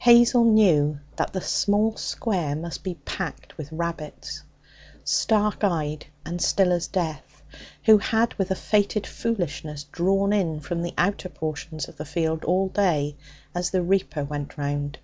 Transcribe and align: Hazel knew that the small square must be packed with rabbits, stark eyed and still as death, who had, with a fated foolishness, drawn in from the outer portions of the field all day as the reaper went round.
Hazel 0.00 0.44
knew 0.44 0.98
that 1.16 1.32
the 1.32 1.40
small 1.40 1.96
square 1.96 2.54
must 2.54 2.84
be 2.84 2.96
packed 3.06 3.56
with 3.56 3.72
rabbits, 3.72 4.42
stark 5.02 5.64
eyed 5.64 6.04
and 6.26 6.42
still 6.42 6.72
as 6.72 6.86
death, 6.86 7.40
who 7.86 7.96
had, 7.96 8.34
with 8.34 8.50
a 8.50 8.54
fated 8.54 9.06
foolishness, 9.06 9.84
drawn 9.84 10.30
in 10.30 10.60
from 10.60 10.82
the 10.82 10.92
outer 10.98 11.30
portions 11.30 11.88
of 11.88 11.96
the 11.96 12.04
field 12.04 12.44
all 12.44 12.68
day 12.68 13.16
as 13.54 13.70
the 13.70 13.80
reaper 13.80 14.22
went 14.24 14.58
round. 14.58 14.98